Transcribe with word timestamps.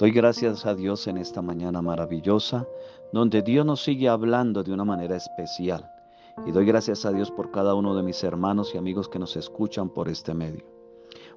Doy 0.00 0.12
gracias 0.12 0.64
a 0.64 0.74
Dios 0.74 1.06
en 1.08 1.18
esta 1.18 1.42
mañana 1.42 1.82
maravillosa, 1.82 2.66
donde 3.12 3.42
Dios 3.42 3.66
nos 3.66 3.82
sigue 3.82 4.08
hablando 4.08 4.62
de 4.62 4.72
una 4.72 4.82
manera 4.82 5.14
especial. 5.14 5.92
Y 6.46 6.52
doy 6.52 6.64
gracias 6.64 7.04
a 7.04 7.12
Dios 7.12 7.30
por 7.30 7.50
cada 7.50 7.74
uno 7.74 7.94
de 7.94 8.02
mis 8.02 8.24
hermanos 8.24 8.74
y 8.74 8.78
amigos 8.78 9.10
que 9.10 9.18
nos 9.18 9.36
escuchan 9.36 9.90
por 9.90 10.08
este 10.08 10.32
medio. 10.32 10.64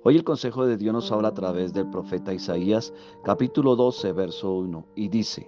Hoy 0.04 0.16
el 0.16 0.24
consejo 0.24 0.66
de 0.66 0.78
Dios 0.78 0.94
nos 0.94 1.12
habla 1.12 1.28
a 1.28 1.34
través 1.34 1.74
del 1.74 1.90
profeta 1.90 2.34
Isaías, 2.34 2.94
capítulo 3.26 3.76
12, 3.76 4.14
verso 4.14 4.54
1, 4.54 4.86
y 4.96 5.10
dice, 5.10 5.46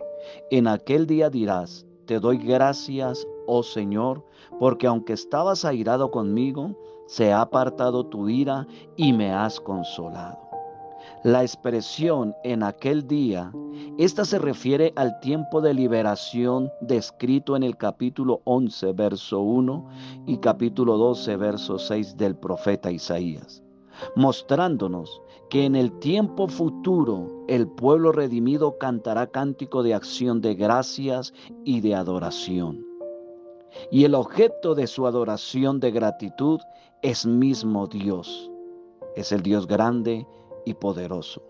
En 0.52 0.68
aquel 0.68 1.08
día 1.08 1.30
dirás, 1.30 1.86
te 2.06 2.20
doy 2.20 2.38
gracias, 2.38 3.26
oh 3.48 3.64
Señor, 3.64 4.26
porque 4.60 4.88
aunque 4.88 5.14
estabas 5.14 5.64
airado 5.64 6.12
conmigo, 6.12 6.76
se 7.08 7.32
ha 7.32 7.40
apartado 7.40 8.08
tu 8.08 8.28
ira 8.28 8.68
y 8.98 9.14
me 9.14 9.32
has 9.32 9.62
consolado. 9.62 10.45
La 11.24 11.42
expresión 11.42 12.36
en 12.44 12.64
aquel 12.64 13.08
día, 13.08 13.52
esta 13.98 14.26
se 14.26 14.40
refiere 14.40 14.94
al 14.96 15.20
tiempo 15.20 15.62
de 15.62 15.74
liberación 15.74 16.72
descrito 16.82 17.56
en 17.56 17.64
el 17.64 17.78
capítulo 17.78 18.42
11, 18.44 18.94
verso 18.94 19.40
1 19.40 19.90
y 20.28 20.38
capítulo 20.38 20.98
12, 20.98 21.36
verso 21.38 21.80
6 21.80 22.18
del 22.18 22.36
profeta 22.36 22.92
Isaías, 22.92 23.64
mostrándonos 24.16 25.22
que 25.50 25.66
en 25.66 25.76
el 25.76 25.92
tiempo 26.00 26.48
futuro 26.48 27.44
el 27.48 27.68
pueblo 27.68 28.12
redimido 28.12 28.78
cantará 28.78 29.28
cántico 29.28 29.84
de 29.84 29.94
acción 29.94 30.42
de 30.42 30.56
gracias 30.56 31.34
y 31.64 31.82
de 31.82 31.96
adoración. 31.96 32.86
Y 33.92 34.06
el 34.06 34.16
objeto 34.16 34.76
de 34.76 34.88
su 34.88 35.06
adoración 35.06 35.80
de 35.80 35.92
gratitud 35.92 36.60
es 37.02 37.26
mismo 37.26 37.88
Dios. 37.88 38.52
Es 39.16 39.32
el 39.32 39.42
Dios 39.42 39.68
grande, 39.68 40.26
y 40.66 40.74
poderoso. 40.74 41.42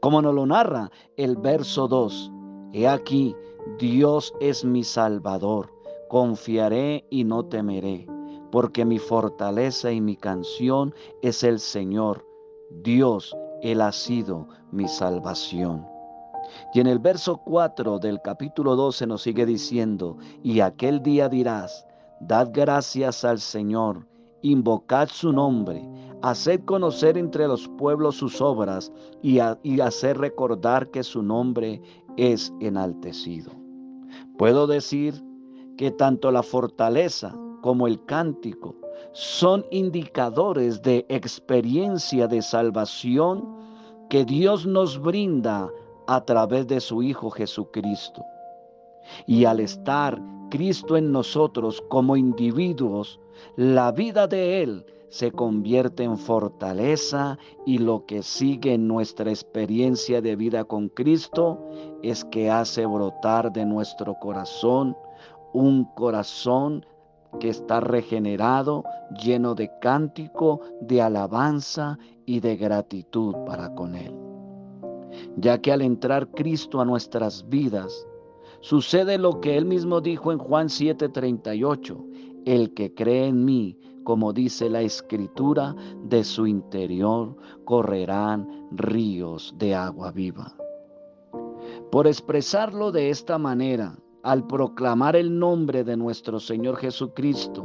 Como 0.00 0.22
nos 0.22 0.34
lo 0.34 0.46
narra 0.46 0.90
el 1.16 1.36
verso 1.36 1.88
2, 1.88 2.30
he 2.72 2.88
aquí, 2.88 3.34
Dios 3.78 4.32
es 4.40 4.64
mi 4.64 4.84
Salvador, 4.84 5.70
confiaré 6.08 7.04
y 7.10 7.24
no 7.24 7.44
temeré, 7.44 8.06
porque 8.50 8.84
mi 8.84 8.98
fortaleza 8.98 9.92
y 9.92 10.00
mi 10.00 10.16
canción 10.16 10.94
es 11.22 11.42
el 11.42 11.58
Señor, 11.58 12.24
Dios, 12.70 13.36
Él 13.62 13.80
ha 13.80 13.92
sido 13.92 14.48
mi 14.70 14.88
salvación. 14.88 15.86
Y 16.74 16.80
en 16.80 16.86
el 16.86 16.98
verso 16.98 17.38
4 17.38 17.98
del 17.98 18.20
capítulo 18.22 18.76
12 18.76 19.06
nos 19.06 19.22
sigue 19.22 19.46
diciendo, 19.46 20.16
y 20.42 20.60
aquel 20.60 21.02
día 21.02 21.28
dirás, 21.28 21.86
dad 22.20 22.50
gracias 22.52 23.24
al 23.24 23.40
Señor, 23.40 24.06
invocad 24.42 25.08
su 25.08 25.32
nombre, 25.32 25.82
haced 26.22 26.64
conocer 26.64 27.18
entre 27.18 27.46
los 27.46 27.68
pueblos 27.68 28.16
sus 28.16 28.40
obras 28.40 28.92
y, 29.22 29.38
hacer 29.38 30.18
recordar 30.18 30.90
que 30.90 31.02
su 31.02 31.22
nombre 31.22 31.80
es 32.16 32.52
enaltecido. 32.60 33.52
Puedo 34.38 34.66
decir 34.66 35.22
que 35.76 35.90
tanto 35.90 36.30
la 36.30 36.42
fortaleza 36.42 37.36
como 37.62 37.86
el 37.86 38.04
cántico 38.04 38.74
son 39.12 39.64
indicadores 39.70 40.82
de 40.82 41.06
experiencia 41.08 42.26
de 42.26 42.42
salvación 42.42 43.56
que 44.08 44.24
Dios 44.24 44.66
nos 44.66 45.00
brinda 45.00 45.70
a 46.06 46.24
través 46.24 46.66
de 46.66 46.80
su 46.80 47.02
Hijo 47.02 47.30
Jesucristo. 47.30 48.22
Y 49.26 49.44
al 49.44 49.60
estar 49.60 50.20
Cristo 50.50 50.96
en 50.96 51.12
nosotros 51.12 51.82
como 51.88 52.16
individuos, 52.16 53.20
la 53.56 53.92
vida 53.92 54.26
de 54.26 54.62
Él 54.62 54.86
se 55.08 55.30
convierte 55.30 56.02
en 56.02 56.18
fortaleza 56.18 57.38
y 57.64 57.78
lo 57.78 58.06
que 58.06 58.22
sigue 58.22 58.74
en 58.74 58.88
nuestra 58.88 59.30
experiencia 59.30 60.20
de 60.20 60.36
vida 60.36 60.64
con 60.64 60.88
Cristo 60.88 61.58
es 62.02 62.24
que 62.24 62.50
hace 62.50 62.86
brotar 62.86 63.52
de 63.52 63.64
nuestro 63.64 64.14
corazón 64.18 64.96
un 65.52 65.84
corazón 65.94 66.84
que 67.40 67.48
está 67.48 67.80
regenerado, 67.80 68.84
lleno 69.22 69.54
de 69.54 69.70
cántico, 69.80 70.60
de 70.80 71.02
alabanza 71.02 71.98
y 72.24 72.40
de 72.40 72.56
gratitud 72.56 73.34
para 73.46 73.74
con 73.74 73.94
Él. 73.94 74.14
Ya 75.36 75.58
que 75.58 75.72
al 75.72 75.82
entrar 75.82 76.28
Cristo 76.28 76.80
a 76.80 76.84
nuestras 76.84 77.48
vidas, 77.48 78.06
sucede 78.66 79.16
lo 79.16 79.40
que 79.40 79.56
Él 79.56 79.64
mismo 79.64 80.00
dijo 80.00 80.32
en 80.32 80.38
Juan 80.38 80.66
7:38, 80.68 82.04
el 82.46 82.74
que 82.74 82.92
cree 82.92 83.28
en 83.28 83.44
mí, 83.44 83.78
como 84.02 84.32
dice 84.32 84.68
la 84.68 84.82
escritura, 84.82 85.76
de 86.02 86.24
su 86.24 86.48
interior 86.48 87.36
correrán 87.64 88.48
ríos 88.72 89.54
de 89.56 89.76
agua 89.76 90.10
viva. 90.10 90.56
Por 91.92 92.08
expresarlo 92.08 92.90
de 92.90 93.10
esta 93.10 93.38
manera, 93.38 93.96
al 94.24 94.44
proclamar 94.48 95.14
el 95.14 95.38
nombre 95.38 95.84
de 95.84 95.96
nuestro 95.96 96.40
Señor 96.40 96.76
Jesucristo, 96.76 97.64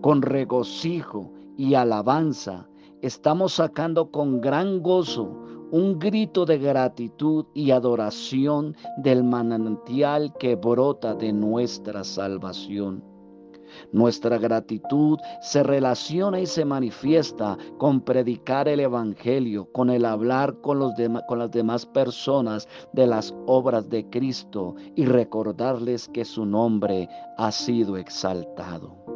con 0.00 0.22
regocijo 0.22 1.34
y 1.58 1.74
alabanza, 1.74 2.66
estamos 3.02 3.52
sacando 3.52 4.10
con 4.10 4.40
gran 4.40 4.82
gozo 4.82 5.39
un 5.70 5.98
grito 5.98 6.44
de 6.44 6.58
gratitud 6.58 7.46
y 7.54 7.70
adoración 7.70 8.76
del 8.98 9.24
manantial 9.24 10.32
que 10.38 10.56
brota 10.56 11.14
de 11.14 11.32
nuestra 11.32 12.04
salvación. 12.04 13.10
Nuestra 13.92 14.38
gratitud 14.38 15.18
se 15.40 15.62
relaciona 15.62 16.40
y 16.40 16.46
se 16.46 16.64
manifiesta 16.64 17.56
con 17.78 18.00
predicar 18.00 18.68
el 18.68 18.80
Evangelio, 18.80 19.70
con 19.72 19.90
el 19.90 20.04
hablar 20.04 20.60
con, 20.60 20.78
los 20.78 20.94
con 21.28 21.38
las 21.38 21.50
demás 21.50 21.86
personas 21.86 22.68
de 22.92 23.06
las 23.06 23.34
obras 23.46 23.88
de 23.88 24.08
Cristo 24.10 24.74
y 24.96 25.04
recordarles 25.04 26.08
que 26.08 26.24
su 26.24 26.44
nombre 26.44 27.08
ha 27.38 27.52
sido 27.52 27.96
exaltado. 27.96 29.09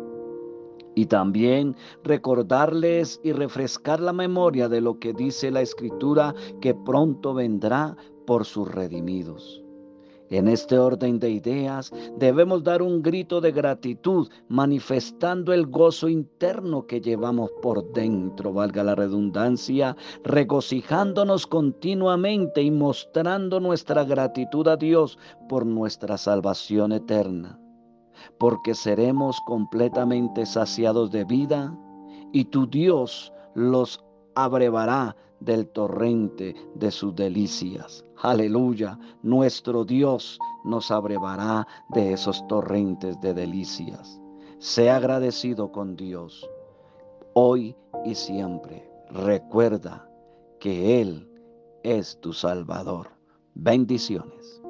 Y 0.94 1.06
también 1.06 1.76
recordarles 2.02 3.20
y 3.24 3.32
refrescar 3.32 4.00
la 4.00 4.12
memoria 4.12 4.68
de 4.68 4.80
lo 4.80 4.98
que 4.98 5.12
dice 5.12 5.50
la 5.50 5.60
Escritura 5.60 6.34
que 6.60 6.74
pronto 6.74 7.34
vendrá 7.34 7.96
por 8.26 8.44
sus 8.44 8.70
redimidos. 8.70 9.64
En 10.30 10.48
este 10.48 10.78
orden 10.78 11.18
de 11.18 11.30
ideas 11.30 11.92
debemos 12.18 12.64
dar 12.64 12.80
un 12.80 13.02
grito 13.02 13.40
de 13.40 13.52
gratitud 13.52 14.28
manifestando 14.48 15.52
el 15.52 15.66
gozo 15.66 16.08
interno 16.08 16.86
que 16.86 17.00
llevamos 17.00 17.50
por 17.60 17.92
dentro, 17.92 18.52
valga 18.52 18.82
la 18.82 18.94
redundancia, 18.94 19.96
regocijándonos 20.24 21.46
continuamente 21.46 22.62
y 22.62 22.70
mostrando 22.70 23.60
nuestra 23.60 24.04
gratitud 24.04 24.66
a 24.66 24.76
Dios 24.76 25.18
por 25.48 25.66
nuestra 25.66 26.16
salvación 26.16 26.92
eterna, 26.92 27.60
porque 28.38 28.74
seremos 28.74 29.40
completamente 29.46 30.46
saciados 30.46 31.10
de 31.10 31.24
vida 31.24 31.76
y 32.32 32.46
tu 32.46 32.66
Dios 32.66 33.32
los 33.54 34.04
abrevará 34.34 35.16
del 35.40 35.68
torrente 35.68 36.54
de 36.74 36.90
sus 36.90 37.14
delicias. 37.14 38.04
Aleluya, 38.22 38.98
nuestro 39.22 39.84
Dios 39.84 40.38
nos 40.64 40.90
abrevará 40.90 41.66
de 41.90 42.12
esos 42.12 42.46
torrentes 42.46 43.20
de 43.20 43.34
delicias. 43.34 44.20
Sea 44.58 44.96
agradecido 44.96 45.70
con 45.70 45.96
Dios, 45.96 46.48
hoy 47.34 47.76
y 48.04 48.14
siempre. 48.14 48.90
Recuerda 49.10 50.08
que 50.58 51.00
Él 51.00 51.28
es 51.82 52.18
tu 52.20 52.32
Salvador. 52.32 53.08
Bendiciones. 53.54 54.63